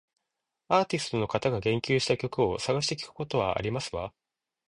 [0.67, 4.11] アーティストの方が言及した曲を探して聞くことはありますわ